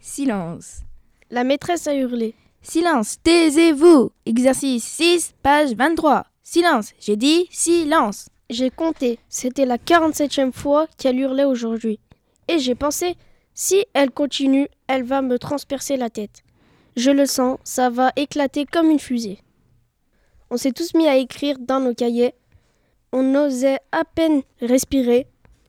[0.00, 0.80] silence.
[1.30, 2.34] La maîtresse a hurlé.
[2.62, 4.10] Silence, taisez-vous.
[4.26, 6.24] Exercice 6, page 23.
[6.42, 8.28] Silence, j'ai dit silence.
[8.50, 12.00] J'ai compté, c'était la 47e fois qu'elle hurlait aujourd'hui.
[12.48, 13.16] Et j'ai pensé,
[13.54, 16.42] si elle continue, elle va me transpercer la tête.
[16.96, 19.38] Je le sens, ça va éclater comme une fusée.
[20.50, 22.34] On s'est tous mis à écrire dans nos cahiers.
[23.12, 25.28] On osait à peine respirer.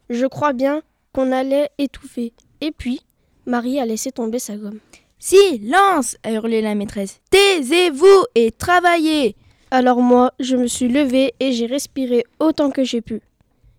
[0.10, 0.82] Je crois bien
[1.14, 2.34] qu'on allait étouffer.
[2.62, 3.02] Et puis,
[3.46, 4.80] Marie a laissé tomber sa gomme.
[5.20, 7.20] Silence a hurlé la maîtresse.
[7.30, 9.36] Taisez-vous et travaillez.
[9.70, 13.22] Alors moi, je me suis levée et j'ai respiré autant que j'ai pu.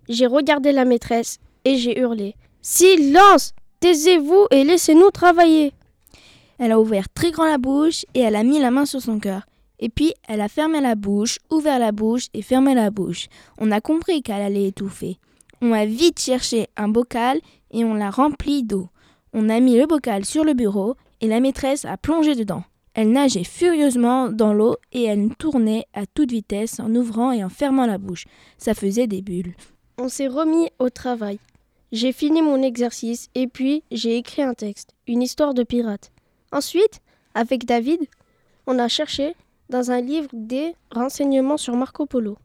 [0.09, 2.35] J'ai regardé la maîtresse et j'ai hurlé.
[2.61, 5.73] Silence Taisez-vous et laissez-nous travailler.
[6.59, 9.19] Elle a ouvert très grand la bouche et elle a mis la main sur son
[9.19, 9.43] cœur.
[9.81, 13.27] Et puis elle a fermé la bouche, ouvert la bouche et fermé la bouche.
[13.59, 15.19] On a compris qu'elle allait étouffer.
[15.61, 17.41] On a vite cherché un bocal
[17.73, 18.89] et on l'a rempli d'eau.
[19.33, 22.65] On a mis le bocal sur le bureau et la maîtresse a plongé dedans.
[22.95, 27.49] Elle nageait furieusement dans l'eau et elle tournait à toute vitesse en ouvrant et en
[27.49, 28.27] fermant la bouche.
[28.59, 29.55] Ça faisait des bulles.
[29.99, 31.39] On s'est remis au travail.
[31.93, 36.13] J'ai fini mon exercice et puis j'ai écrit un texte, une histoire de pirate.
[36.53, 37.01] Ensuite,
[37.35, 38.01] avec David,
[38.67, 39.35] on a cherché
[39.71, 42.37] dans un livre des renseignements sur Marco Polo.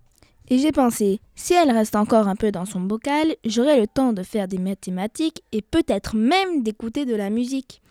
[0.50, 4.14] Et j'ai pensé, si elle reste encore un peu dans son bocal, j'aurai le temps
[4.14, 7.82] de faire des mathématiques et peut-être même d'écouter de la musique.